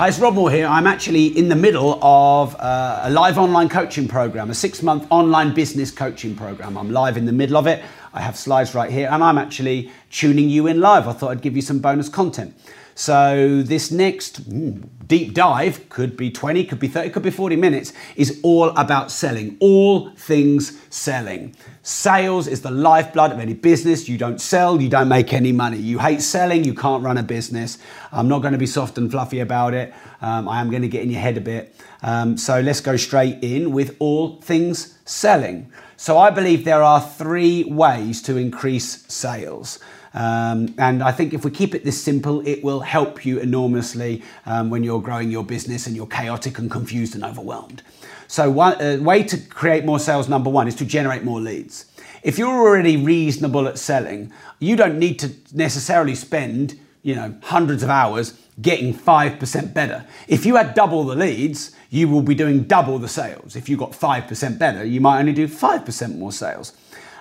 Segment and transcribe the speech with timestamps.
[0.00, 0.66] Hi, it's Rob Moore here.
[0.66, 5.06] I'm actually in the middle of uh, a live online coaching program, a six month
[5.10, 6.78] online business coaching program.
[6.78, 7.84] I'm live in the middle of it.
[8.14, 11.06] I have slides right here, and I'm actually tuning you in live.
[11.06, 12.58] I thought I'd give you some bonus content.
[12.94, 17.56] So, this next mm, deep dive could be 20, could be 30, could be 40
[17.56, 21.54] minutes, is all about selling, all things selling.
[21.82, 24.06] Sales is the lifeblood of any business.
[24.06, 25.78] You don't sell, you don't make any money.
[25.78, 27.78] You hate selling, you can't run a business.
[28.12, 29.94] I'm not going to be soft and fluffy about it.
[30.20, 31.74] Um, I am going to get in your head a bit.
[32.02, 35.72] Um, so, let's go straight in with all things selling.
[35.96, 39.78] So, I believe there are three ways to increase sales.
[40.12, 44.22] Um, and I think if we keep it this simple, it will help you enormously
[44.44, 47.82] um, when you're growing your business and you're chaotic and confused and overwhelmed.
[48.30, 51.86] So, one uh, way to create more sales, number one, is to generate more leads.
[52.22, 57.82] If you're already reasonable at selling, you don't need to necessarily spend you know hundreds
[57.82, 60.06] of hours getting 5% better.
[60.28, 63.56] If you had double the leads, you will be doing double the sales.
[63.56, 66.72] If you got 5% better, you might only do 5% more sales.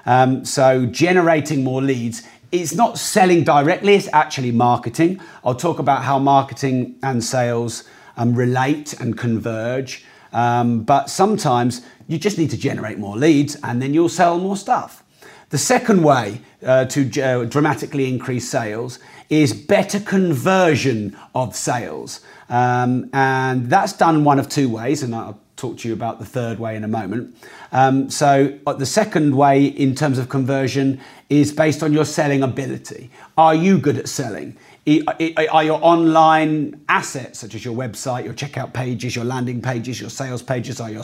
[0.06, 2.22] Um, so generating more leads
[2.52, 5.22] it's not selling directly, it's actually marketing.
[5.44, 7.84] I'll talk about how marketing and sales
[8.16, 10.06] um, relate and converge.
[10.32, 14.58] Um, but sometimes you just need to generate more leads and then you'll sell more
[14.58, 15.04] stuff.
[15.50, 22.22] The second way uh, to uh, dramatically increase sales is better conversion of sales.
[22.50, 26.26] Um, and that's done one of two ways, and I'll talk to you about the
[26.26, 27.36] third way in a moment.
[27.72, 32.42] Um, so, uh, the second way in terms of conversion is based on your selling
[32.42, 33.12] ability.
[33.38, 34.58] Are you good at selling?
[34.88, 40.10] Are your online assets, such as your website, your checkout pages, your landing pages, your
[40.10, 41.04] sales pages, are your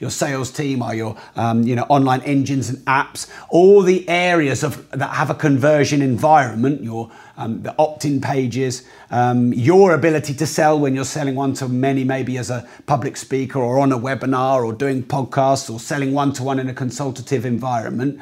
[0.00, 4.64] your sales team, are your um, you know online engines and apps, all the areas
[4.64, 10.46] of that have a conversion environment, your um, the opt-in pages, um, your ability to
[10.46, 13.98] sell when you're selling one to many, maybe as a public speaker or on a
[13.98, 18.20] webinar or doing podcasts or selling one-to-one in a consultative environment.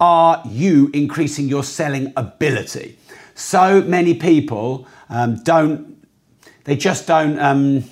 [0.00, 2.98] Are you increasing your selling ability?
[3.38, 6.04] So many people um, don't,
[6.64, 7.84] they just don't um,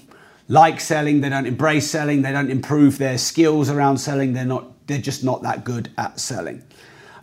[0.48, 4.86] like selling, they don't embrace selling, they don't improve their skills around selling, they're, not,
[4.88, 6.64] they're just not that good at selling.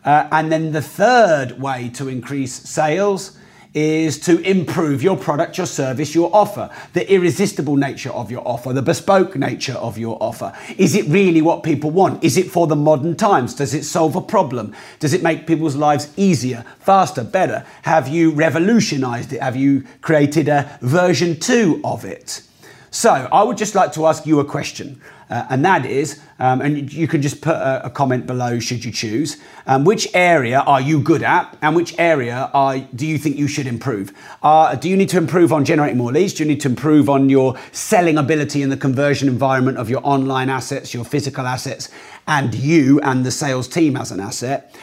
[0.05, 3.37] Uh, and then the third way to increase sales
[3.73, 8.71] is to improve your product, your service, your offer, the irresistible nature of your offer,
[8.71, 10.53] the bespoke nature of your offer.
[10.77, 12.23] Is it really what people want?
[12.23, 13.55] Is it for the modern times?
[13.55, 14.75] Does it solve a problem?
[14.99, 17.65] Does it make people's lives easier, faster, better?
[17.83, 19.41] Have you revolutionized it?
[19.41, 22.43] Have you created a version two of it?
[22.91, 25.01] So I would just like to ask you a question,
[25.33, 28.85] uh, and that is, um, and you can just put a, a comment below should
[28.85, 33.17] you choose, um, which area are you good at, and which area are, do you
[33.17, 34.13] think you should improve?
[34.43, 36.35] Uh, do you need to improve on generating more leads?
[36.35, 40.01] Do you need to improve on your selling ability in the conversion environment of your
[40.03, 41.89] online assets, your physical assets,
[42.27, 44.75] and you and the sales team as an asset?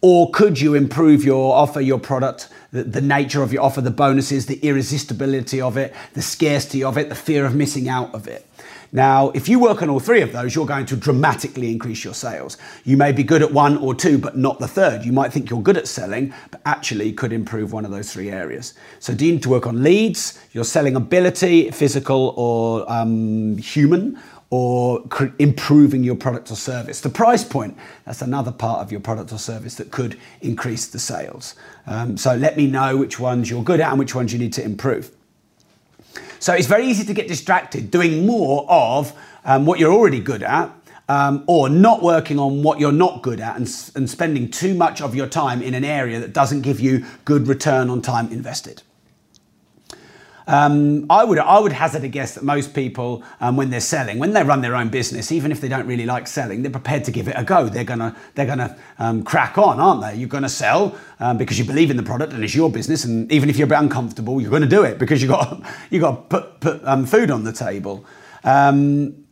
[0.00, 3.90] Or could you improve your offer, your product, the, the, nature of your offer, the
[3.90, 8.26] bonuses, the irresistibility of it, the scarcity of it, the fear of missing out of
[8.26, 8.46] it?
[8.92, 12.14] Now, if you work on all three of those, you're going to dramatically increase your
[12.14, 12.58] sales.
[12.84, 15.04] You may be good at one or two, but not the third.
[15.04, 18.30] You might think you're good at selling, but actually could improve one of those three
[18.30, 18.74] areas.
[18.98, 24.18] So, do you need to work on leads, your selling ability, physical or um, human,
[24.50, 25.04] or
[25.38, 27.00] improving your product or service.
[27.00, 30.98] The price point, that's another part of your product or service that could increase the
[30.98, 31.54] sales.
[31.86, 34.52] Um, so let me know which ones you're good at and which ones you need
[34.54, 35.12] to improve.
[36.40, 39.12] So it's very easy to get distracted doing more of
[39.44, 40.74] um, what you're already good at
[41.06, 45.02] um, or not working on what you're not good at and, and spending too much
[45.02, 48.82] of your time in an area that doesn't give you good return on time invested.
[50.46, 54.18] Um, I would I would hazard a guess that most people, um, when they're selling,
[54.18, 57.04] when they run their own business, even if they don't really like selling, they're prepared
[57.04, 57.68] to give it a go.
[57.68, 60.16] They're gonna they're gonna um, crack on, aren't they?
[60.16, 63.30] You're gonna sell um, because you believe in the product and it's your business, and
[63.30, 66.30] even if you're a bit uncomfortable, you're gonna do it because you got you got
[66.30, 68.04] to put put um, food on the table.
[68.44, 69.24] Um,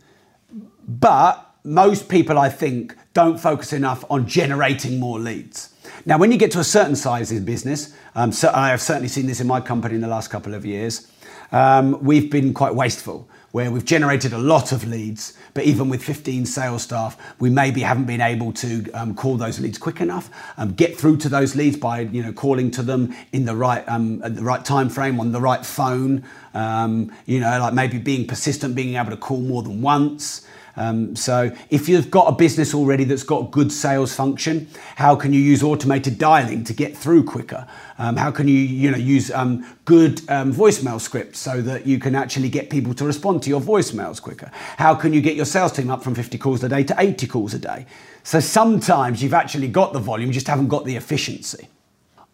[0.87, 5.75] but most people, I think, don't focus enough on generating more leads.
[6.07, 9.09] Now, when you get to a certain size in business, um, so I have certainly
[9.09, 11.11] seen this in my company in the last couple of years,
[11.51, 16.01] um, we've been quite wasteful where we've generated a lot of leads, but even with
[16.05, 20.31] 15 sales staff, we maybe haven't been able to um, call those leads quick enough,
[20.57, 23.83] um, get through to those leads by you know calling to them in the right
[23.89, 26.23] um, at the right time frame on the right phone.
[26.55, 30.47] Um, you know, like maybe being persistent, being able to call more than once.
[30.79, 35.33] Um, so if you've got a business already that's got good sales function, how can
[35.33, 37.67] you use automated dialing to get through quicker?
[37.99, 41.99] Um, how can you, you know, use um, good um, voicemail scripts so that you
[41.99, 44.53] can actually get people to respond to your voicemails quicker?
[44.77, 47.27] How can you get your sales team up from 50 calls a day to 80
[47.27, 47.85] calls a day?
[48.23, 51.67] So sometimes you've actually got the volume, you just haven't got the efficiency.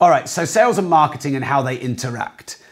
[0.02, 2.62] All right, so sales and marketing and how they interact.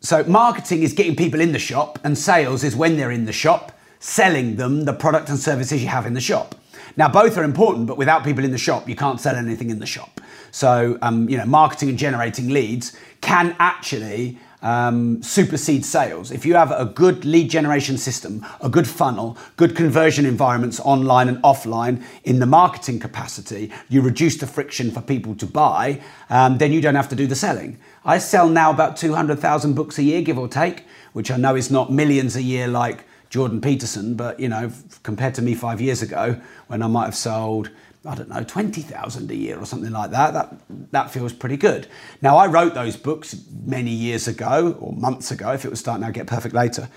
[0.00, 3.32] So marketing is getting people in the shop, and sales is when they're in the
[3.32, 3.75] shop
[4.06, 6.54] selling them the product and services you have in the shop.
[6.96, 9.80] Now, both are important, but without people in the shop, you can't sell anything in
[9.80, 10.20] the shop.
[10.52, 16.30] So, um, you know, marketing and generating leads can actually um, supersede sales.
[16.30, 21.28] If you have a good lead generation system, a good funnel, good conversion environments online
[21.28, 26.00] and offline in the marketing capacity, you reduce the friction for people to buy,
[26.30, 27.76] um, then you don't have to do the selling.
[28.04, 31.72] I sell now about 200,000 books a year, give or take, which I know is
[31.72, 34.70] not millions a year like Jordan Peterson, but you know,
[35.02, 37.70] compared to me five years ago, when I might have sold,
[38.04, 40.54] I don't know, 20,000 a year or something like that, that,
[40.92, 41.88] that feels pretty good.
[42.22, 46.06] Now, I wrote those books many years ago, or months ago, if it was starting
[46.06, 46.88] to get perfect later.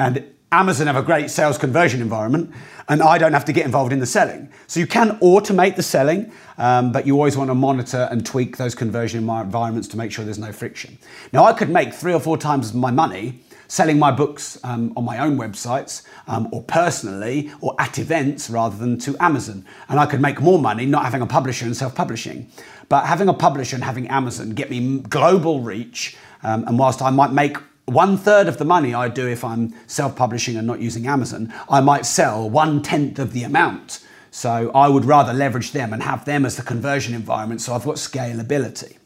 [0.00, 2.50] And Amazon have a great sales conversion environment,
[2.88, 4.50] and I don't have to get involved in the selling.
[4.66, 8.56] So you can automate the selling, um, but you always want to monitor and tweak
[8.56, 10.96] those conversion environments to make sure there's no friction.
[11.34, 15.04] Now, I could make three or four times my money selling my books um, on
[15.04, 19.64] my own websites um, or personally or at events rather than to Amazon.
[19.88, 22.50] And I could make more money not having a publisher and self publishing.
[22.88, 26.16] But having a publisher and having Amazon get me global reach.
[26.42, 29.74] Um, and whilst I might make one third of the money I do if I'm
[29.86, 34.00] self publishing and not using Amazon, I might sell one tenth of the amount.
[34.30, 37.84] So I would rather leverage them and have them as the conversion environment so I've
[37.84, 38.97] got scalability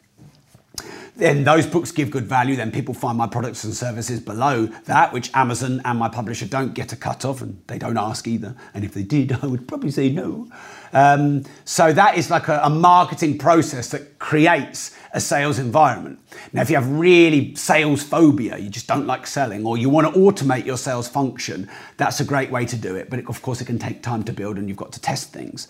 [1.17, 2.57] then those books give good value.
[2.57, 6.75] Then people find my products and services below that, which Amazon and my publisher don't
[6.75, 8.55] get a cut of, and they don't ask either.
[8.73, 10.49] And if they did, I would probably say no.
[10.95, 16.19] Um, so that is like a, a marketing process that creates a sales environment.
[16.53, 20.13] Now, if you have really sales phobia, you just don't like selling, or you want
[20.13, 21.69] to automate your sales function,
[21.99, 23.11] that's a great way to do it.
[23.11, 25.69] But of course, it can take time to build, and you've got to test things.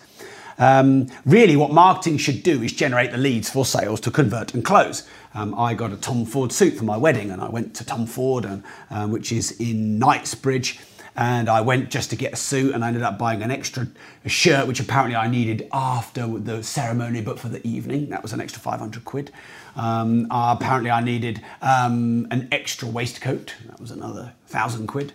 [0.57, 4.63] Um, really, what marketing should do is generate the leads for sales to convert and
[4.63, 5.07] close.
[5.33, 8.05] Um, I got a Tom Ford suit for my wedding, and I went to Tom
[8.05, 10.79] Ford, and, um, which is in Knightsbridge.
[11.15, 13.87] And I went just to get a suit, and I ended up buying an extra
[14.25, 18.09] shirt, which apparently I needed after the ceremony, but for the evening.
[18.09, 19.31] That was an extra 500 quid.
[19.75, 23.53] Um, uh, apparently, I needed um, an extra waistcoat.
[23.67, 25.13] That was another thousand quid.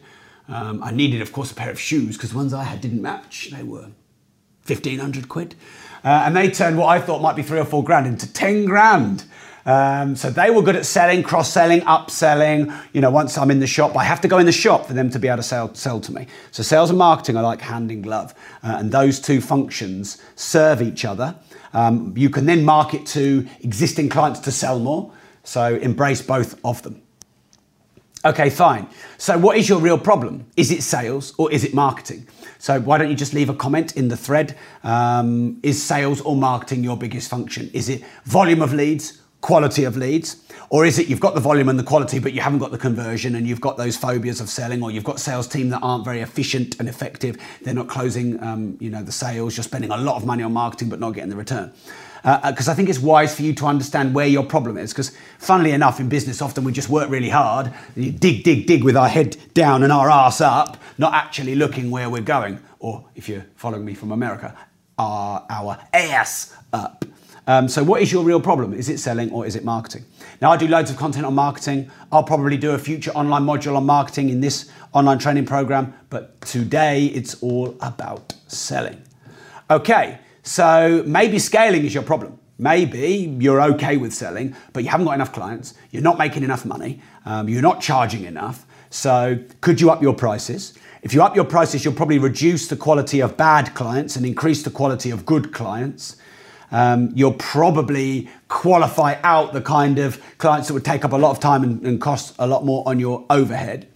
[0.48, 3.02] Um, I needed, of course, a pair of shoes because the ones I had didn't
[3.02, 3.50] match.
[3.52, 3.88] They were
[4.68, 5.54] 1500 quid.
[6.04, 8.64] Uh, and they turned what I thought might be three or four grand into 10
[8.64, 9.24] grand.
[9.66, 12.74] Um, so they were good at selling, cross-selling, upselling.
[12.94, 14.94] You know, once I'm in the shop, I have to go in the shop for
[14.94, 16.26] them to be able to sell, sell to me.
[16.52, 20.80] So sales and marketing are like hand in glove, uh, and those two functions serve
[20.80, 21.34] each other.
[21.74, 25.12] Um, you can then market to existing clients to sell more.
[25.44, 27.02] So embrace both of them.
[28.24, 28.88] Okay, fine.
[29.16, 30.44] So, what is your real problem?
[30.56, 32.26] Is it sales or is it marketing?
[32.58, 34.56] So, why don't you just leave a comment in the thread?
[34.82, 37.70] Um, is sales or marketing your biggest function?
[37.72, 40.44] Is it volume of leads, quality of leads?
[40.68, 42.78] Or is it you've got the volume and the quality, but you haven't got the
[42.78, 46.04] conversion and you've got those phobias of selling, or you've got sales team that aren't
[46.04, 47.36] very efficient and effective?
[47.62, 49.56] They're not closing, um, you know, the sales.
[49.56, 51.72] You're spending a lot of money on marketing, but not getting the return
[52.22, 54.92] because uh, uh I think it's wise for you to understand where your problem is.
[54.92, 58.96] Because, funnily enough, in business, often we just work really hard, dig, dig, dig with
[58.96, 62.60] our head down and our ass up, not actually looking where we're going.
[62.80, 64.56] Or, if you're following me from America,
[64.98, 67.04] our, our ass up.
[67.46, 68.74] Um, so, what is your real problem?
[68.74, 70.04] Is it selling or is it marketing?
[70.42, 71.90] Now, I do loads of content on marketing.
[72.12, 76.40] I'll probably do a future online module on marketing in this online training program, but
[76.42, 79.02] today it's all about selling.
[79.70, 82.38] Okay, so maybe scaling is your problem.
[82.56, 86.64] Maybe you're okay with selling, but you haven't got enough clients, you're not making enough
[86.64, 88.64] money, um, you're not charging enough.
[88.88, 90.72] So, could you up your prices?
[91.02, 94.62] If you up your prices, you'll probably reduce the quality of bad clients and increase
[94.62, 96.16] the quality of good clients.
[96.72, 101.30] Um, you'll probably qualify out the kind of clients that would take up a lot
[101.30, 103.86] of time and, and cost a lot more on your overhead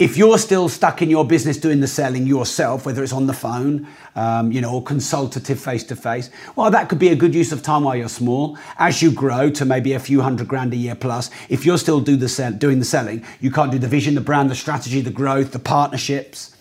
[0.00, 3.34] if you're still stuck in your business doing the selling yourself, whether it's on the
[3.34, 7.34] phone, um, you know, or consultative face to face, well, that could be a good
[7.34, 8.56] use of time while you're small.
[8.78, 12.00] As you grow to maybe a few hundred grand a year plus, if you're still
[12.00, 15.02] do the sell, doing the selling, you can't do the vision, the brand, the strategy,
[15.02, 16.56] the growth, the partnerships.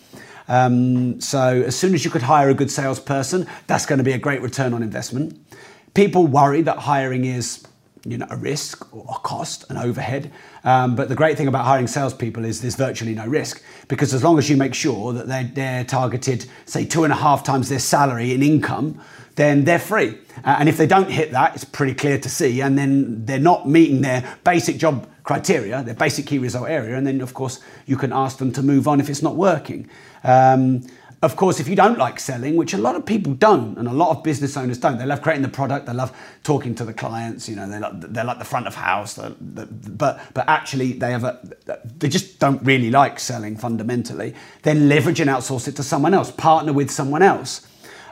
[0.50, 4.12] Um, so as soon as you could hire a good salesperson, that's going to be
[4.12, 5.40] a great return on investment.
[5.94, 7.66] People worry that hiring is
[8.06, 10.32] you know, a risk or a cost, an overhead.
[10.64, 14.24] Um, but the great thing about hiring salespeople is there's virtually no risk because as
[14.24, 17.70] long as you make sure that they're, they're targeted, say, two and a half times
[17.70, 19.02] their salary in income,
[19.36, 20.18] then they're free.
[20.44, 22.62] Uh, and if they don't hit that, it's pretty clear to see.
[22.62, 26.98] And then they're not meeting their basic job criteria, their basic key result area.
[26.98, 29.90] And then, of course, you can ask them to move on if it's not working.
[30.24, 30.82] Um,
[31.22, 33.94] of course, if you don't like selling, which a lot of people don't, and a
[33.94, 36.94] lot of business owners don't, they love creating the product, they love talking to the
[36.94, 41.12] clients, you know, they're like, they're like the front of house, but but actually they
[41.12, 41.40] have a,
[41.98, 44.34] they just don't really like selling fundamentally.
[44.62, 47.68] Then leverage and outsource it to someone else, partner with someone else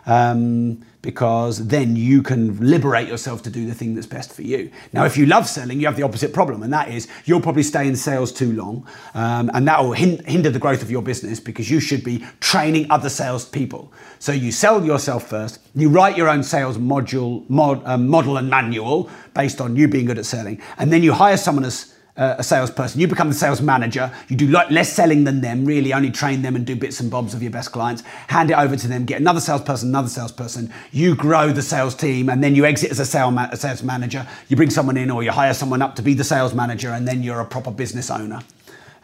[0.07, 4.69] um, because then you can liberate yourself to do the thing that's best for you.
[4.91, 7.63] Now, if you love selling, you have the opposite problem, and that is you'll probably
[7.63, 11.01] stay in sales too long, um, and that will hin- hinder the growth of your
[11.01, 13.89] business because you should be training other salespeople.
[14.19, 18.49] So you sell yourself first, you write your own sales module, mod, um, model, and
[18.49, 22.43] manual based on you being good at selling, and then you hire someone as a
[22.43, 22.99] salesperson.
[22.99, 24.11] You become the sales manager.
[24.27, 27.33] You do less selling than them, really only train them and do bits and bobs
[27.33, 28.01] of your best clients.
[28.27, 30.73] Hand it over to them, get another salesperson, another salesperson.
[30.91, 33.83] You grow the sales team and then you exit as a, sales, ma- a sales
[33.83, 34.27] manager.
[34.47, 37.07] You bring someone in or you hire someone up to be the sales manager and
[37.07, 38.41] then you're a proper business owner.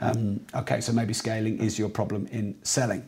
[0.01, 3.05] Um, okay, so maybe scaling is your problem in selling.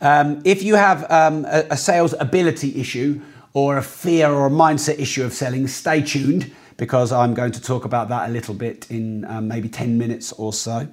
[0.00, 3.20] Um, if you have um, a, a sales ability issue
[3.52, 7.62] or a fear or a mindset issue of selling, stay tuned because I'm going to
[7.62, 10.88] talk about that a little bit in um, maybe 10 minutes or so.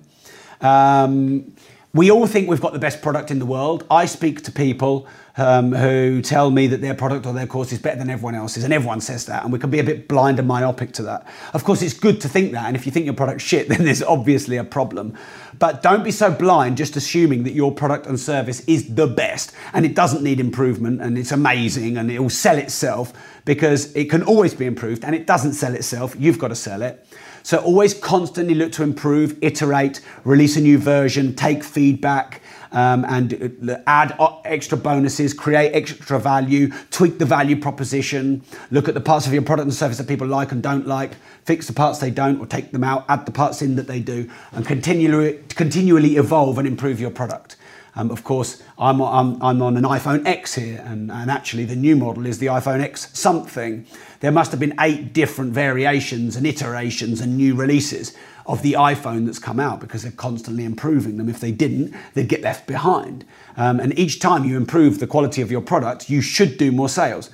[0.61, 1.53] Um,
[1.93, 3.85] we all think we've got the best product in the world.
[3.89, 5.07] I speak to people
[5.37, 8.63] um, who tell me that their product or their course is better than everyone else's,
[8.63, 11.27] and everyone says that, and we can be a bit blind and myopic to that.
[11.53, 13.85] Of course, it's good to think that, and if you think your product's shit, then
[13.85, 15.17] there's obviously a problem.
[15.57, 19.53] But don't be so blind just assuming that your product and service is the best
[19.73, 23.13] and it doesn't need improvement and it's amazing and it will sell itself
[23.45, 26.15] because it can always be improved and it doesn't sell itself.
[26.17, 27.05] You've got to sell it.
[27.43, 33.69] So always constantly look to improve, iterate, release a new version, take feedback, um, and
[33.69, 39.27] uh, add extra bonuses, create extra value, tweak the value proposition, look at the parts
[39.27, 41.11] of your product and service that people like and don't like,
[41.43, 43.99] fix the parts they don't or take them out, add the parts in that they
[43.99, 47.57] do, and continually, continually evolve and improve your product.
[47.93, 51.75] Um, of course, I'm, I'm, I'm, on an iPhone X here, and, and, actually the
[51.75, 53.85] new model is the iPhone X something.
[54.21, 59.25] There must have been eight different variations and iterations and new releases of the iPhone
[59.25, 61.29] that's come out because they're constantly improving them.
[61.29, 63.25] If they didn't, they'd get left behind.
[63.57, 66.89] Um, and each time you improve the quality of your product, you should do more
[66.89, 67.29] sales.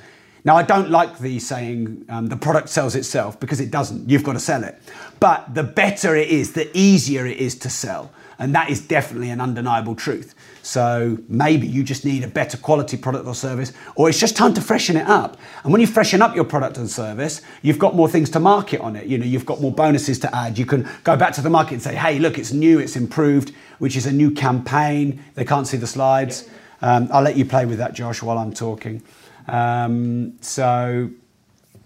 [0.48, 4.10] Now, I don't like the saying um, the product sells itself because it doesn't.
[4.10, 4.80] You've got to sell it.
[5.20, 8.14] But the better it is, the easier it is to sell.
[8.40, 10.36] And that is definitely an undeniable truth.
[10.62, 14.54] So maybe you just need a better quality product or service, or it's just time
[14.54, 15.36] to freshen it up.
[15.66, 18.80] And when you freshen up your product and service, you've got more things to market
[18.80, 19.06] on it.
[19.06, 20.58] You know, you've got more bonuses to add.
[20.58, 23.52] You can go back to the market and say, hey, look, it's new, it's improved,
[23.80, 25.22] which is a new campaign.
[25.34, 26.50] They can't see the slides.
[26.82, 29.04] Um, I'll let you play with that, Josh, while I'm talking.
[29.48, 31.10] Um, so,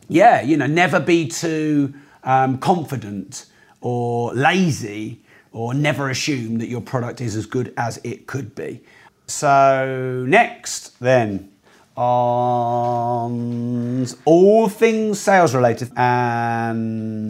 [0.07, 3.45] yeah, you know, never be too um, confident
[3.81, 8.81] or lazy or never assume that your product is as good as it could be.
[9.27, 11.51] So, next, then,
[11.95, 13.27] on
[14.25, 17.21] all things sales related, and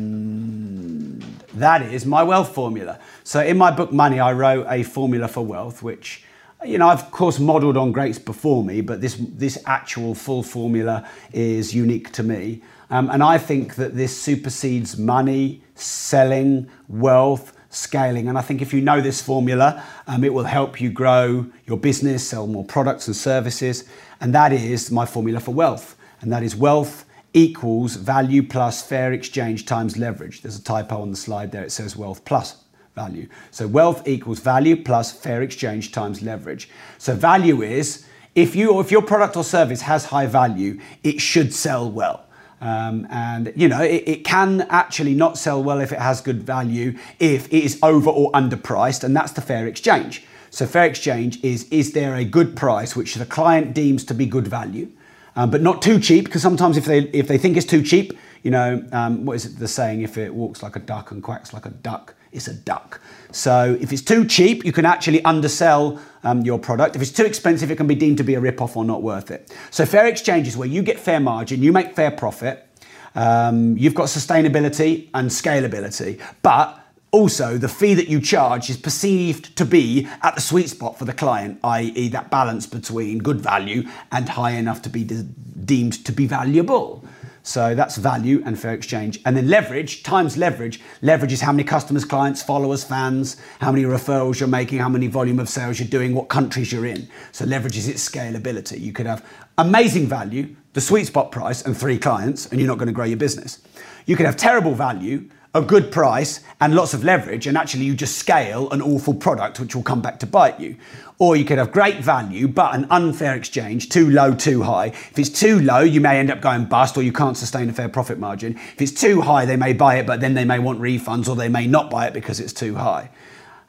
[1.53, 2.99] that is my wealth formula.
[3.23, 6.23] So, in my book Money, I wrote a formula for wealth, which
[6.63, 10.43] you know, I've of course modeled on greats before me, but this this actual full
[10.43, 12.61] formula is unique to me.
[12.89, 18.27] Um, and I think that this supersedes money, selling, wealth, scaling.
[18.27, 21.77] And I think if you know this formula, um, it will help you grow your
[21.77, 23.85] business, sell more products and services.
[24.19, 25.95] And that is my formula for wealth.
[26.19, 30.41] And that is wealth equals value plus fair exchange times leverage.
[30.41, 31.63] There's a typo on the slide there.
[31.63, 32.60] It says wealth plus
[32.95, 33.27] value.
[33.51, 36.69] So wealth equals value plus fair exchange times leverage.
[36.97, 38.05] So value is
[38.35, 42.25] if you or if your product or service has high value, it should sell well.
[42.61, 46.43] Um, and you know it, it, can actually not sell well if it has good
[46.43, 50.23] value if it is over or underpriced, and that's the fair exchange.
[50.51, 54.27] So fair exchange is is there a good price which the client deems to be
[54.27, 54.91] good value,
[55.35, 58.15] um, but not too cheap because sometimes if they if they think it's too cheap,
[58.43, 60.01] you know um, what is it the saying?
[60.01, 63.01] If it walks like a duck and quacks like a duck, it's a duck.
[63.31, 66.95] So if it's too cheap, you can actually undersell um, your product.
[66.95, 69.31] If it's too expensive, it can be deemed to be a rip-off or not worth
[69.31, 69.55] it.
[69.69, 72.67] So fair exchange is where you get fair margin, you make fair profit,
[73.15, 76.77] um, you've got sustainability and scalability, but
[77.11, 81.05] also the fee that you charge is perceived to be at the sweet spot for
[81.05, 86.05] the client, i.e., that balance between good value and high enough to be de- deemed
[86.05, 87.05] to be valuable.
[87.43, 89.19] So that's value and fair exchange.
[89.25, 90.79] And then leverage times leverage.
[91.01, 95.07] Leverage is how many customers, clients, followers, fans, how many referrals you're making, how many
[95.07, 97.07] volume of sales you're doing, what countries you're in.
[97.31, 98.79] So leverage is its scalability.
[98.79, 99.25] You could have
[99.57, 103.05] amazing value, the sweet spot price, and three clients, and you're not going to grow
[103.05, 103.59] your business.
[104.05, 107.93] You could have terrible value, a good price and lots of leverage, and actually you
[107.93, 110.77] just scale an awful product which will come back to bite you.
[111.19, 114.87] Or you could have great value but an unfair exchange, too low, too high.
[114.87, 117.73] If it's too low, you may end up going bust or you can't sustain a
[117.73, 118.55] fair profit margin.
[118.55, 121.35] If it's too high, they may buy it, but then they may want refunds or
[121.35, 123.09] they may not buy it because it's too high.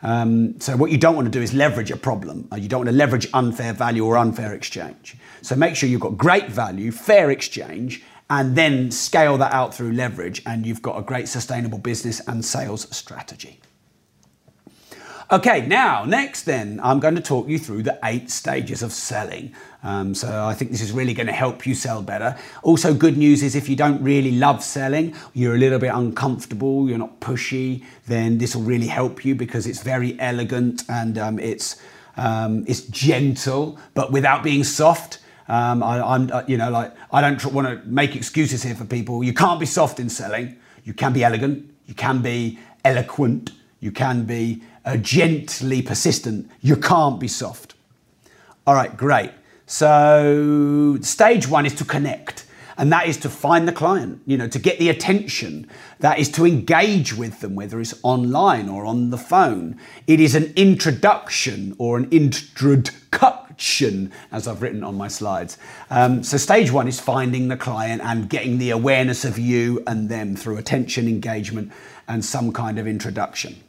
[0.03, 2.49] Um, so what you don't want to do is leverage a problem.
[2.53, 5.17] Uh, you don't want to leverage unfair value or unfair exchange.
[5.43, 9.93] So make sure you've got great value, fair exchange, and then scale that out through
[9.93, 13.61] leverage, and you've got a great sustainable business and sales strategy.
[15.33, 19.55] Okay, now, next then, I'm going to talk you through the eight stages of selling.
[19.83, 22.37] Um, so I think this is really going to help you sell better.
[22.63, 26.87] Also, good news is if you don't really love selling, you're a little bit uncomfortable,
[26.87, 31.39] you're not pushy, then this will really help you because it's very elegant and um,
[31.39, 31.81] it's
[32.19, 35.19] um, it's gentle, but without being soft.
[35.49, 38.85] Um, I, am uh, you know, like I don't want to make excuses here for
[38.85, 39.25] people.
[39.25, 40.57] You can't be soft in selling.
[40.85, 41.71] You can be elegant.
[41.87, 43.53] You can be eloquent.
[43.81, 46.51] You can be uh, gently persistent.
[46.61, 47.75] You can't be soft.
[48.67, 49.33] All right, great.
[49.67, 54.49] So stage one is to connect and that is to find the client, you know,
[54.49, 55.69] to get the attention.
[56.01, 59.79] That is to engage with them, whether it's online or on the phone.
[60.07, 63.01] It is an introduction or an introduction,
[64.31, 65.59] as I've written on my slides.
[65.91, 70.09] Um, so, stage one is finding the client and getting the awareness of you and
[70.09, 71.73] them through attention, engagement,
[72.09, 73.63] and some kind of introduction.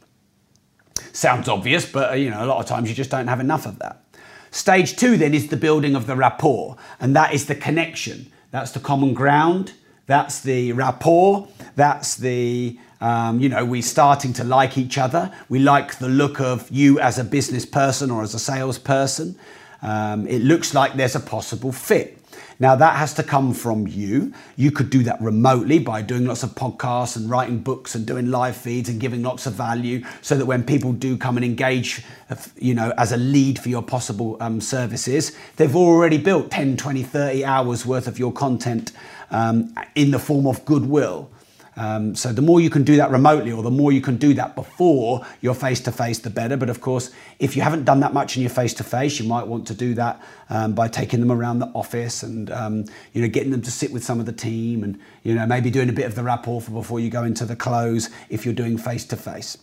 [1.12, 3.66] Sounds obvious, but uh, you know, a lot of times you just don't have enough
[3.66, 4.04] of that.
[4.50, 8.30] Stage two then is the building of the rapport, and that is the connection.
[8.50, 9.72] That's the common ground.
[10.06, 11.48] That's the rapport.
[11.76, 15.34] That's the, um, you know, we're starting to like each other.
[15.48, 19.36] We like the look of you as a business person or as a salesperson.
[19.84, 22.18] Um, it looks like there's a possible fit.
[22.60, 24.32] Now, that has to come from you.
[24.56, 28.30] You could do that remotely by doing lots of podcasts and writing books and doing
[28.30, 32.02] live feeds and giving lots of value so that when people do come and engage,
[32.56, 37.02] you know, as a lead for your possible um, services, they've already built 10, 20,
[37.02, 38.92] 30 hours worth of your content
[39.30, 41.30] um, in the form of goodwill.
[41.76, 44.34] Um, so the more you can do that remotely, or the more you can do
[44.34, 46.56] that before you're face to face, the better.
[46.56, 49.28] But of course, if you haven't done that much in your face to face, you
[49.28, 53.22] might want to do that um, by taking them around the office and um, you
[53.22, 55.88] know getting them to sit with some of the team, and you know maybe doing
[55.88, 59.04] a bit of the rapport before you go into the close if you're doing face
[59.06, 59.58] to face.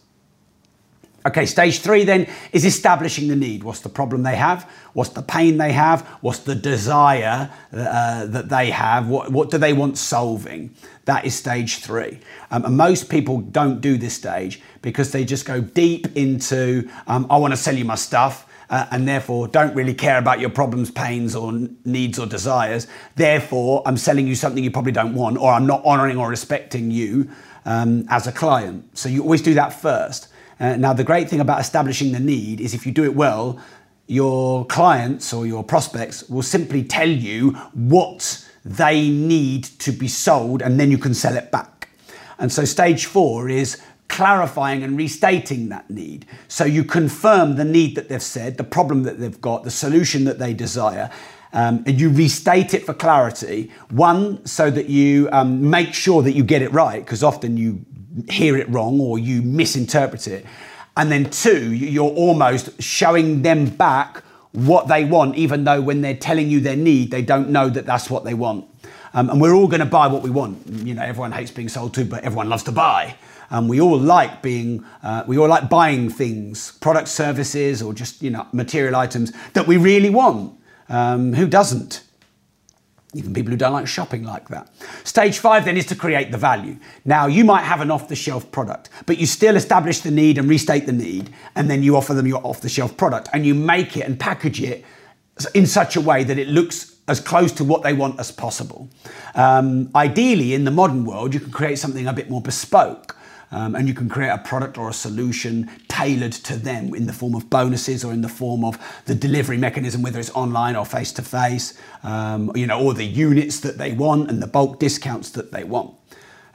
[1.23, 3.63] Okay, stage three then is establishing the need.
[3.63, 4.69] What's the problem they have?
[4.93, 6.01] What's the pain they have?
[6.21, 9.07] What's the desire uh, that they have?
[9.07, 10.73] What, what do they want solving?
[11.05, 12.19] That is stage three.
[12.49, 17.27] Um, and most people don't do this stage because they just go deep into, um,
[17.29, 18.47] I want to sell you my stuff.
[18.71, 21.51] Uh, and therefore don't really care about your problems, pains, or
[21.83, 22.87] needs or desires.
[23.17, 26.89] Therefore, I'm selling you something you probably don't want, or I'm not honoring or respecting
[26.89, 27.29] you
[27.65, 28.97] um, as a client.
[28.97, 30.29] So you always do that first.
[30.61, 33.59] Uh, now, the great thing about establishing the need is if you do it well,
[34.05, 40.61] your clients or your prospects will simply tell you what they need to be sold
[40.61, 41.89] and then you can sell it back.
[42.37, 46.27] And so, stage four is clarifying and restating that need.
[46.47, 50.25] So, you confirm the need that they've said, the problem that they've got, the solution
[50.25, 51.09] that they desire.
[51.53, 53.71] Um, and you restate it for clarity.
[53.89, 57.83] One, so that you um, make sure that you get it right, because often you
[58.29, 60.45] hear it wrong or you misinterpret it.
[60.97, 66.15] And then two, you're almost showing them back what they want, even though when they're
[66.15, 68.65] telling you their need, they don't know that that's what they want.
[69.13, 70.65] Um, and we're all going to buy what we want.
[70.67, 73.15] You know, everyone hates being sold to, but everyone loves to buy.
[73.49, 78.21] And we all like being, uh, we all like buying things, products, services, or just
[78.21, 80.57] you know material items that we really want.
[80.87, 82.03] Um, who doesn't?
[83.13, 84.69] Even people who don't like shopping like that.
[85.03, 86.77] Stage five then is to create the value.
[87.03, 90.37] Now, you might have an off the shelf product, but you still establish the need
[90.37, 93.45] and restate the need, and then you offer them your off the shelf product and
[93.45, 94.85] you make it and package it
[95.53, 98.87] in such a way that it looks as close to what they want as possible.
[99.35, 103.17] Um, ideally, in the modern world, you can create something a bit more bespoke.
[103.53, 105.69] Um, and you can create a product or a solution
[106.01, 109.57] tailored to them in the form of bonuses or in the form of the delivery
[109.57, 111.73] mechanism, whether it's online or face to face,
[112.55, 115.93] you know, or the units that they want and the bulk discounts that they want.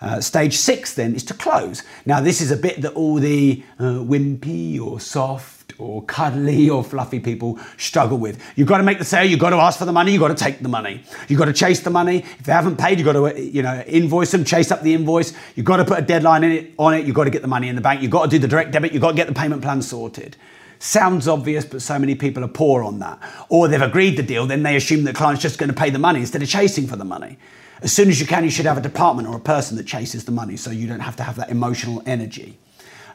[0.00, 1.82] Uh, stage six then is to close.
[2.04, 6.83] Now, this is a bit that all the uh, wimpy or soft or cuddly or
[6.83, 8.42] fluffy people struggle with.
[8.57, 10.29] You've got to make the sale, you've got to ask for the money, you've got
[10.29, 11.02] to take the money.
[11.29, 12.18] You've got to chase the money.
[12.18, 15.33] If they haven't paid, you've got to you know, invoice them, chase up the invoice.
[15.55, 17.48] You've got to put a deadline in it, on it, you've got to get the
[17.48, 19.26] money in the bank, you've got to do the direct debit, you've got to get
[19.26, 20.37] the payment plan sorted.
[20.79, 23.18] Sounds obvious, but so many people are poor on that.
[23.48, 25.98] Or they've agreed the deal, then they assume the client's just going to pay the
[25.98, 27.38] money instead of chasing for the money.
[27.83, 30.24] As soon as you can, you should have a department or a person that chases
[30.24, 32.59] the money so you don't have to have that emotional energy.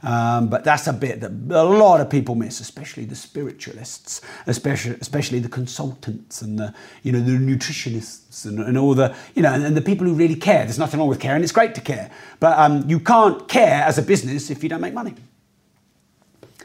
[0.03, 4.95] Um, but that's a bit that a lot of people miss, especially the spiritualists, especially
[4.99, 9.53] especially the consultants and the you know the nutritionists and, and all the you know
[9.53, 10.63] and, and, the people who really care.
[10.63, 12.09] There's nothing wrong with caring; it's great to care,
[12.39, 15.13] but um, you can't care as a business if you don't make money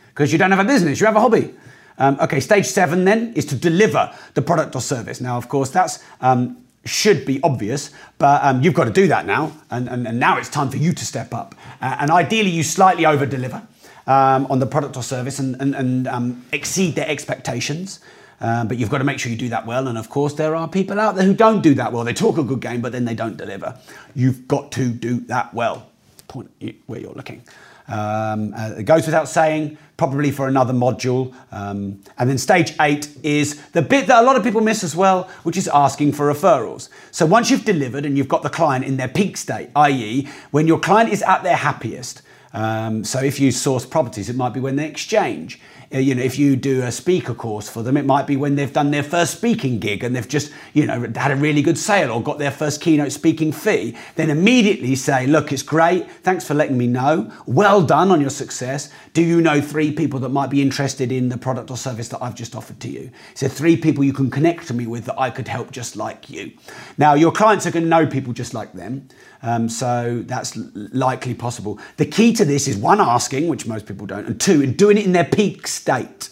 [0.08, 1.54] because you don't have a business; you have a hobby.
[1.98, 5.20] Um, okay, stage seven then is to deliver the product or service.
[5.20, 9.26] Now, of course, that's um, should be obvious, but um, you've got to do that
[9.26, 11.54] now, and, and, and, now it's time for you to step up.
[11.80, 13.66] Uh, and ideally, you slightly over deliver
[14.06, 18.00] um, on the product or service and, and, and um, exceed their expectations.
[18.40, 19.88] Um, but you've got to make sure you do that well.
[19.88, 22.04] And of course, there are people out there who don't do that well.
[22.04, 23.78] They talk a good game, but then they don't deliver.
[24.14, 25.90] You've got to do that well.
[26.28, 26.50] Point
[26.86, 27.42] where you're looking.
[27.88, 31.34] Um, uh, it goes without saying, probably for another module.
[31.52, 34.94] Um, and then stage eight is the bit that a lot of people miss as
[34.94, 36.88] well, which is asking for referrals.
[37.10, 40.66] So once you've delivered and you've got the client in their peak state, i.e., when
[40.66, 42.22] your client is at their happiest.
[42.52, 45.60] Um, so if you source properties, it might be when they exchange.
[45.94, 48.56] Uh, you know, if you do a speaker course for them, it might be when
[48.56, 51.78] they've done their first speaking gig and they've just, you know, had a really good
[51.78, 53.96] sale or got their first keynote speaking fee.
[54.16, 56.10] Then immediately say, look, it's great.
[56.22, 57.32] Thanks for letting me know.
[57.46, 58.90] Well done on your success.
[59.12, 62.22] Do you know three people that might be interested in the product or service that
[62.22, 63.10] I've just offered to you?
[63.34, 66.28] So three people you can connect to me with that I could help just like
[66.28, 66.52] you.
[66.98, 69.08] Now, your clients are going to know people just like them.
[69.42, 71.78] Um, so that's likely possible.
[71.96, 75.04] The key to this is one, asking, which most people don't, and two, doing it
[75.04, 76.30] in their peak state.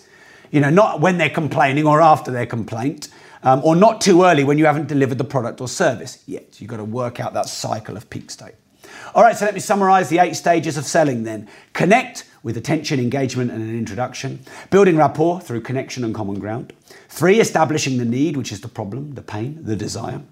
[0.50, 3.08] You know, not when they're complaining or after their complaint,
[3.42, 6.60] um, or not too early when you haven't delivered the product or service yet.
[6.60, 8.54] You've got to work out that cycle of peak state.
[9.14, 11.48] All right, so let me summarize the eight stages of selling then.
[11.72, 14.44] Connect with attention, engagement, and an introduction.
[14.70, 16.72] Building rapport through connection and common ground.
[17.08, 20.22] Three, establishing the need, which is the problem, the pain, the desire.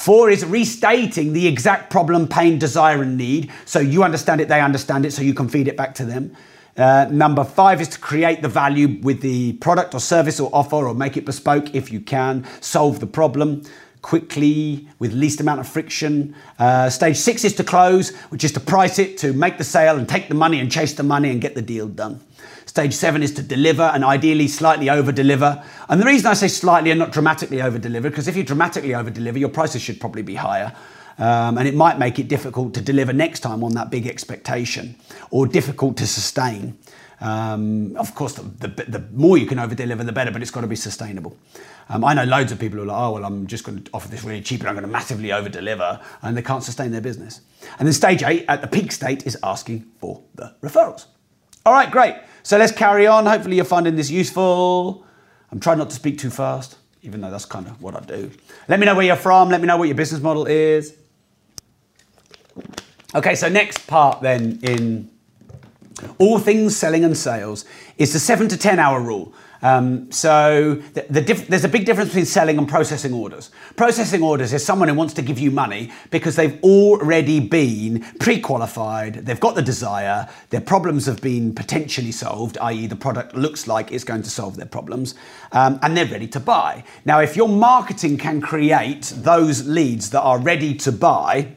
[0.00, 3.52] Four is restating the exact problem, pain, desire, and need.
[3.66, 6.34] So you understand it, they understand it, so you can feed it back to them.
[6.74, 10.76] Uh, number five is to create the value with the product or service or offer
[10.76, 12.46] or make it bespoke if you can.
[12.62, 13.62] Solve the problem
[14.00, 16.34] quickly with least amount of friction.
[16.58, 19.98] Uh, stage six is to close, which is to price it, to make the sale
[19.98, 22.18] and take the money and chase the money and get the deal done.
[22.70, 25.60] Stage seven is to deliver and ideally slightly over deliver.
[25.88, 28.94] And the reason I say slightly and not dramatically over deliver, because if you dramatically
[28.94, 30.72] over deliver, your prices should probably be higher.
[31.18, 34.94] Um, and it might make it difficult to deliver next time on that big expectation
[35.32, 36.78] or difficult to sustain.
[37.20, 40.52] Um, of course, the, the, the, more you can over deliver, the better, but it's
[40.52, 41.36] got to be sustainable.
[41.88, 43.90] Um, I know loads of people who are like, oh, well, I'm just going to
[43.92, 46.92] offer this really cheap and I'm going to massively over deliver, and they can't sustain
[46.92, 47.40] their business.
[47.80, 51.06] And then stage eight, at the peak state, is asking for the referrals.
[51.66, 52.14] All right, great.
[52.42, 53.26] So let's carry on.
[53.26, 55.04] Hopefully, you're finding this useful.
[55.52, 58.30] I'm trying not to speak too fast, even though that's kind of what I do.
[58.68, 59.48] Let me know where you're from.
[59.48, 60.96] Let me know what your business model is.
[63.14, 65.10] Okay, so next part then in
[66.18, 67.64] all things selling and sales
[67.98, 69.34] is the seven to 10 hour rule.
[69.62, 73.50] Um, so the, the diff- there's a big difference between selling and processing orders.
[73.76, 79.26] Processing orders is someone who wants to give you money because they've already been pre-qualified,
[79.26, 82.86] they've got the desire, their problems have been potentially solved, i.e.
[82.86, 85.14] the product looks like it's going to solve their problems,
[85.52, 86.82] um, and they're ready to buy.
[87.04, 91.56] Now, if your marketing can create those leads that are ready to buy,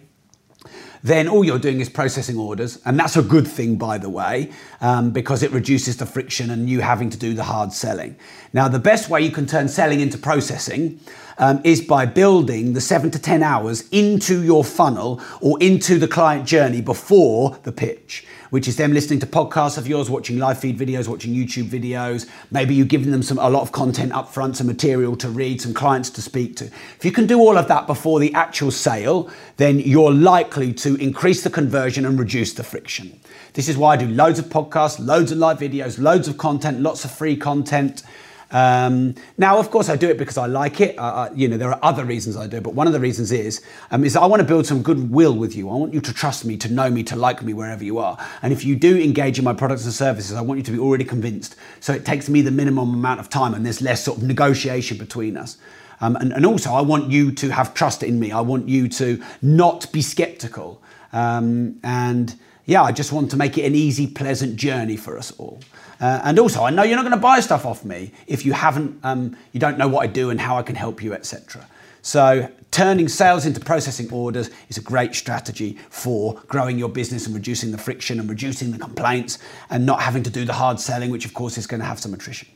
[1.04, 2.80] then all you're doing is processing orders.
[2.86, 6.70] And that's a good thing, by the way, um, because it reduces the friction and
[6.70, 8.16] you having to do the hard selling.
[8.54, 11.00] Now, the best way you can turn selling into processing
[11.38, 16.08] um, is by building the seven to 10 hours into your funnel or into the
[16.08, 20.60] client journey before the pitch which is them listening to podcasts of yours, watching live
[20.60, 22.30] feed videos, watching YouTube videos.
[22.52, 25.60] Maybe you've given them some a lot of content up front, some material to read,
[25.60, 26.66] some clients to speak to.
[26.66, 30.94] If you can do all of that before the actual sale, then you're likely to
[30.98, 33.20] increase the conversion and reduce the friction.
[33.54, 36.80] This is why I do loads of podcasts, loads of live videos, loads of content,
[36.80, 38.04] lots of free content.
[38.52, 40.96] Um, now, of course, I do it because I like it.
[40.98, 43.62] Uh, you know, there are other reasons I do but one of the reasons is
[43.92, 45.70] um, is I want to build some goodwill with you.
[45.70, 48.18] I want you to trust me, to know me, to like me wherever you are.
[48.42, 50.80] And if you do engage in my products and services, I want you to be
[50.80, 51.56] already convinced.
[51.82, 54.98] So it takes me the minimum amount of time, and there's less sort of negotiation
[54.98, 55.58] between us.
[56.02, 58.32] Um, and, and, also, I want you to have trust in me.
[58.32, 60.82] I want you to not be skeptical.
[61.14, 65.32] Um, and yeah, I just want to make it an easy, pleasant journey for us
[65.32, 65.60] all.
[66.04, 68.52] Uh, and also, I know you're not going to buy stuff off me if you
[68.52, 71.66] haven't, um, you don't know what I do and how I can help you, etc.
[72.02, 77.34] So, turning sales into processing orders is a great strategy for growing your business and
[77.34, 79.40] reducing the friction and reducing the complaints
[79.70, 82.00] and not having to do the hard selling, which of course is going to have
[82.00, 82.50] some attrition.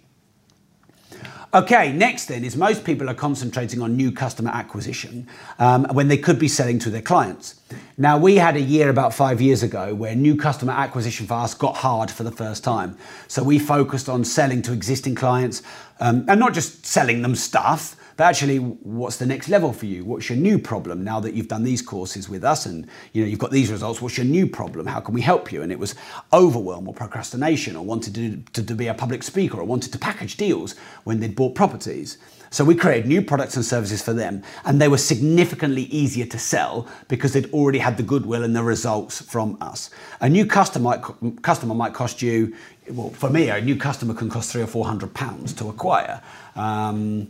[1.58, 6.15] Okay, next then is most people are concentrating on new customer acquisition um, when they
[6.15, 7.60] could be selling to their clients.
[7.98, 11.56] Now, we had a year about five years ago where new customer acquisition for us
[11.56, 12.96] got hard for the first time.
[13.28, 15.63] So we focused on selling to existing clients
[16.00, 20.03] um, and not just selling them stuff, but actually, what's the next level for you?
[20.03, 23.30] What's your new problem now that you've done these courses with us and you know
[23.30, 24.01] you've got these results?
[24.01, 24.88] What's your new problem?
[24.88, 25.62] How can we help you?
[25.62, 25.93] And it was
[26.34, 29.99] overwhelm or procrastination, or wanted to, to, to be a public speaker, or wanted to
[29.99, 32.17] package deals when they'd bought properties.
[32.49, 36.39] So we created new products and services for them, and they were significantly easier to
[36.39, 39.89] sell because they'd already had the goodwill and the results from us.
[40.21, 42.56] A new customer might, customer might cost you,
[42.89, 46.21] well, for me, a new customer can cost three or four hundred pounds to acquire.
[46.56, 47.27] Um,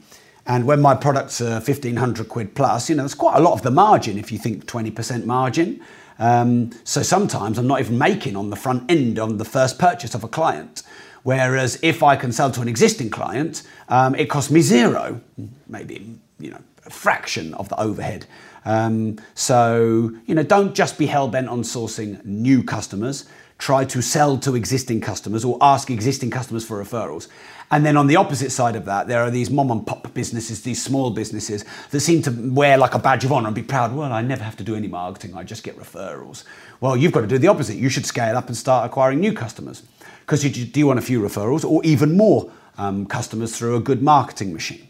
[0.48, 3.62] and when my products are 1500 quid plus, you know, it's quite a lot of
[3.64, 5.82] the margin if you think 20% margin.
[6.20, 10.16] Um, so sometimes I'm not even making on the front end on the first purchase
[10.16, 10.84] of a client.
[11.24, 15.20] Whereas if I can sell to an existing client, um, it costs me zero,
[15.68, 18.26] maybe you know a fraction of the overhead.
[18.64, 23.26] Um, so you know, don't just be hell bent on sourcing new customers.
[23.58, 27.28] Try to sell to existing customers or ask existing customers for referrals.
[27.72, 30.62] And then on the opposite side of that, there are these mom and pop businesses,
[30.62, 33.93] these small businesses that seem to wear like a badge of honor and be proud.
[33.93, 36.43] Well, I never have to do any marketing, I just get referrals.
[36.80, 37.76] Well, you've got to do the opposite.
[37.76, 39.84] You should scale up and start acquiring new customers.
[40.22, 44.02] Because you, do want a few referrals or even more um, customers through a good
[44.02, 44.88] marketing machine?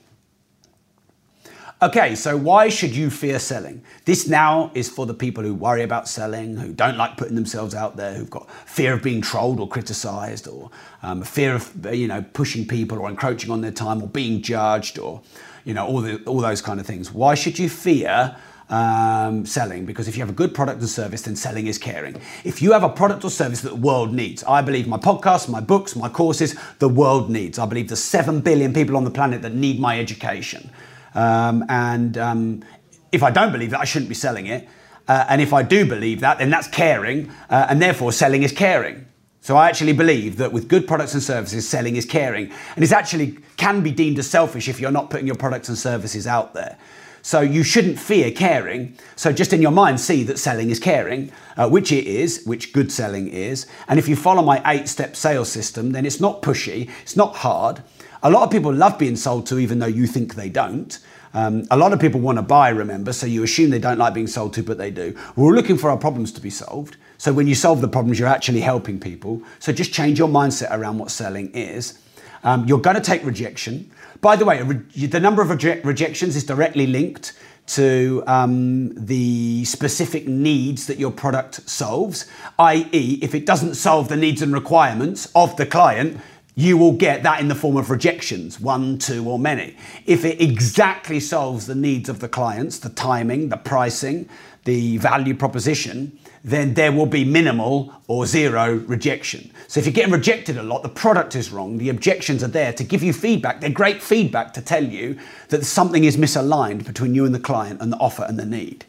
[1.80, 3.84] Okay, so why should you fear selling?
[4.06, 7.76] This now is for the people who worry about selling, who don't like putting themselves
[7.76, 10.72] out there, who've got fear of being trolled or criticized, or
[11.04, 14.98] um, fear of you know pushing people or encroaching on their time, or being judged,
[14.98, 15.22] or
[15.66, 17.12] you know all the, all those kind of things.
[17.13, 18.36] Why should you fear?
[18.70, 22.20] Um, selling because if you have a good product and service, then selling is caring.
[22.44, 25.48] If you have a product or service that the world needs, I believe my podcasts,
[25.48, 27.60] my books, my courses, the world needs.
[27.60, 30.70] I believe there's 7 billion people on the planet that need my education.
[31.17, 32.63] Um, and um,
[33.12, 34.69] if I don't believe that, I shouldn't be selling it.
[35.08, 38.51] Uh, and if I do believe that, then that's caring, uh, and therefore selling is
[38.51, 39.06] caring.
[39.41, 42.51] So I actually believe that with good products and services, selling is caring.
[42.75, 45.77] And it actually can be deemed as selfish if you're not putting your products and
[45.77, 46.77] services out there.
[47.21, 48.97] So you shouldn't fear caring.
[49.15, 52.73] So just in your mind, see that selling is caring, uh, which it is, which
[52.73, 53.65] good selling is.
[53.88, 57.36] And if you follow my eight step sales system, then it's not pushy, it's not
[57.38, 57.82] hard.
[58.23, 60.97] A lot of people love being sold to, even though you think they don't.
[61.34, 64.13] Um, a lot of people want to buy, remember, so you assume they don't like
[64.13, 65.15] being sold to, but they do.
[65.36, 66.97] We're looking for our problems to be solved.
[67.17, 69.41] So when you solve the problems, you're actually helping people.
[69.60, 71.99] So just change your mindset around what selling is.
[72.43, 73.91] Um, you're going to take rejection.
[74.21, 77.34] By the way, the number of reje- rejections is directly linked
[77.67, 82.25] to um, the specific needs that your product solves,
[82.58, 86.17] i.e., if it doesn't solve the needs and requirements of the client,
[86.58, 89.78] you will get that in the form of rejections, one, two, or many.
[90.08, 94.28] If it exactly solves the needs of the clients, the timing, the pricing,
[94.65, 99.52] the value proposition, then there will be minimal or zero rejection.
[99.67, 102.74] So if you're getting rejected a lot, the product is wrong, the objections are there
[102.74, 103.62] to give you feedback.
[103.62, 107.82] They're great feedback to tell you that something is misaligned between you and the client
[107.82, 108.84] and the offer and the need.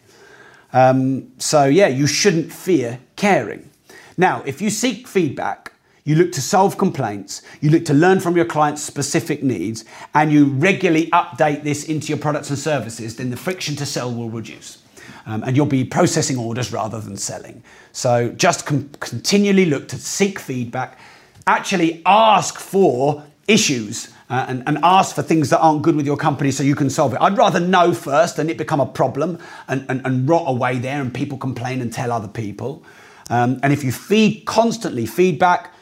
[0.72, 3.68] Um, so yeah, you shouldn't fear caring.
[4.16, 8.36] Now, if you seek feedback, you look to solve complaints, you look to learn from
[8.36, 9.84] your client's specific needs,
[10.14, 14.12] and you regularly update this into your products and services, then the friction to sell
[14.12, 14.82] will reduce.
[15.26, 17.62] Um, and you'll be processing orders rather than selling.
[17.92, 20.98] So just com- continually look to seek feedback,
[21.46, 26.16] actually ask for issues uh, and, and, ask for things that aren't good with your
[26.16, 27.20] company so you can solve it.
[27.20, 31.00] I'd rather know first than it become a problem and, and, and rot away there
[31.00, 32.84] and people complain and tell other people.
[33.30, 35.72] Um, and if you feed constantly feedback,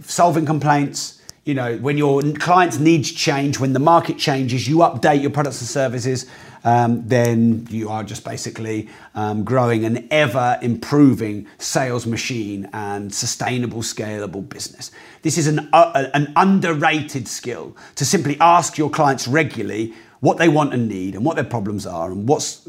[0.00, 5.22] solving complaints, you know, when your clients' needs change, when the market changes, you update
[5.22, 6.26] your products and services,
[6.64, 13.82] um, then you are just basically um, growing an ever improving sales machine and sustainable,
[13.82, 14.90] scalable business.
[15.22, 20.48] This is an, uh, an underrated skill to simply ask your clients regularly what they
[20.48, 22.68] want and need and what their problems are and what's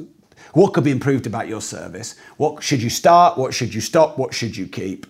[0.54, 2.16] what could be improved about your service?
[2.38, 3.38] What should you start?
[3.38, 4.18] What should you stop?
[4.18, 5.06] What should you keep?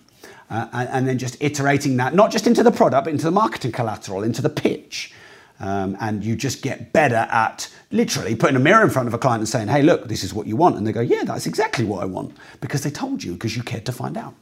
[0.50, 3.30] Uh, and, and, then just iterating that, not just into the product, but into the
[3.30, 5.12] marketing collateral, into the pitch.
[5.60, 9.18] Um, and you just get better at literally putting a mirror in front of a
[9.18, 10.76] client and saying, hey, look, this is what you want.
[10.76, 13.62] And they go, yeah, that's exactly what I want because they told you, because you
[13.62, 14.34] cared to find out.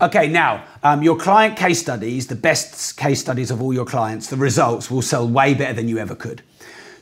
[0.00, 4.28] Okay, now, um, your client case studies, the best case studies of all your clients,
[4.28, 6.42] the results will sell way better than you ever could.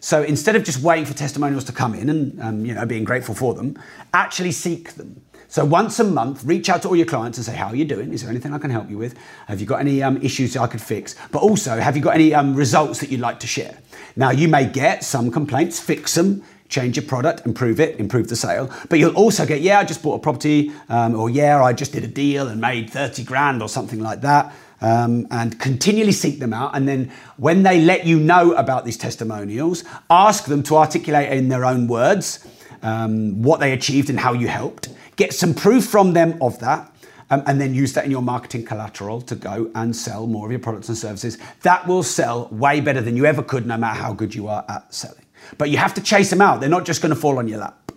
[0.00, 3.04] So instead of just waiting for testimonials to come in and um, you know being
[3.04, 3.78] grateful for them,
[4.14, 5.20] actually seek them.
[5.50, 7.86] So once a month, reach out to all your clients and say, "How are you
[7.86, 8.12] doing?
[8.12, 9.14] Is there anything I can help you with?
[9.46, 11.16] Have you got any um, issues I could fix?
[11.32, 13.78] But also, have you got any um, results that you'd like to share?"
[14.14, 18.36] Now, you may get some complaints, fix them, change your product, improve it, improve the
[18.36, 18.70] sale.
[18.90, 21.92] But you'll also get, "Yeah, I just bought a property," um, or "Yeah, I just
[21.92, 24.52] did a deal and made thirty grand," or something like that.
[24.82, 26.76] Um, and continually seek them out.
[26.76, 31.48] And then when they let you know about these testimonials, ask them to articulate in
[31.48, 32.46] their own words
[32.82, 34.90] um, what they achieved and how you helped.
[35.18, 36.90] Get some proof from them of that.
[37.30, 40.50] Um, and then use that in your marketing collateral to go and sell more of
[40.50, 41.36] your products and services.
[41.60, 44.64] That will sell way better than you ever could, no matter how good you are
[44.66, 45.26] at selling.
[45.58, 47.58] But you have to chase them out, they're not just going to fall on your
[47.58, 47.92] lap.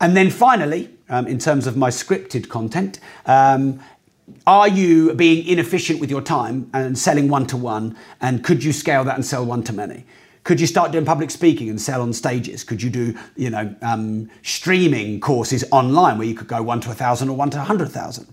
[0.00, 3.78] And then finally, um, in terms of my scripted content, um,
[4.46, 7.96] are you being inefficient with your time and selling one to one?
[8.20, 10.04] And could you scale that and sell one to many?
[10.48, 12.64] Could you start doing public speaking and sell on stages?
[12.64, 16.90] Could you do, you know, um, streaming courses online where you could go one to
[16.90, 18.26] a thousand or one to a hundred thousand?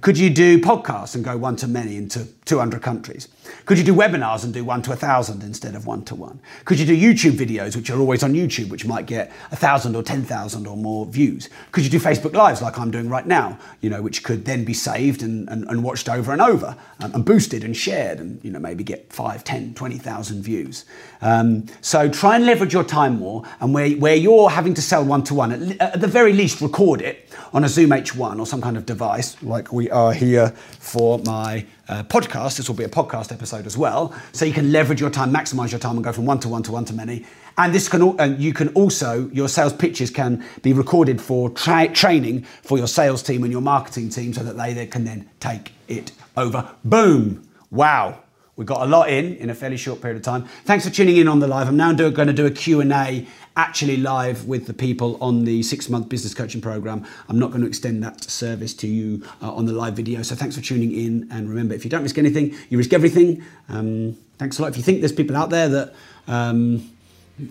[0.00, 3.26] Could you do podcasts and go one to many into 200 countries?
[3.66, 6.40] Could you do webinars and do one to a thousand instead of one to one?
[6.64, 9.96] Could you do YouTube videos, which are always on YouTube, which might get a thousand
[9.96, 11.48] or 10,000 or more views?
[11.72, 14.64] Could you do Facebook Lives like I'm doing right now, you know, which could then
[14.64, 18.42] be saved and, and, and watched over and over and, and, boosted and shared and,
[18.44, 20.84] you know, maybe get 5, 10, 20,000 views?
[21.20, 25.04] Um, so try and leverage your time more and where, where you're having to sell
[25.04, 28.60] one to one, at the very least record it on a Zoom H1 or some
[28.60, 32.56] kind of device like we are here for my uh, podcast.
[32.56, 34.14] This will be a podcast episode as well.
[34.32, 36.62] So you can leverage your time, maximize your time, and go from one to one
[36.64, 37.24] to one to many.
[37.56, 41.88] And this can, and you can also, your sales pitches can be recorded for tra-
[41.88, 45.28] training for your sales team and your marketing team so that they, they can then
[45.40, 46.70] take it over.
[46.84, 47.48] Boom!
[47.70, 48.20] Wow.
[48.58, 50.42] We got a lot in in a fairly short period of time.
[50.64, 51.68] Thanks for tuning in on the live.
[51.68, 53.24] I'm now do, going to do a Q&A
[53.56, 57.06] actually live with the people on the six month business coaching program.
[57.28, 60.22] I'm not going to extend that service to you uh, on the live video.
[60.22, 61.28] So thanks for tuning in.
[61.30, 63.44] And remember, if you don't risk anything, you risk everything.
[63.68, 64.72] Um, thanks a lot.
[64.72, 65.94] If you think there's people out there that
[66.26, 66.90] um,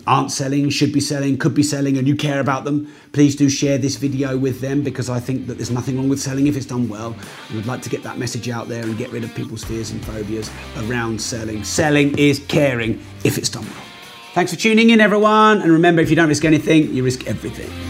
[0.06, 3.48] aren't selling, should be selling, could be selling, and you care about them, please do
[3.48, 6.56] share this video with them because I think that there's nothing wrong with selling if
[6.56, 7.16] it's done well.
[7.50, 9.90] And I'd like to get that message out there and get rid of people's fears
[9.90, 11.64] and phobias around selling.
[11.64, 13.84] Selling is caring if it's done well.
[14.34, 15.62] Thanks for tuning in, everyone.
[15.62, 17.87] And remember, if you don't risk anything, you risk everything.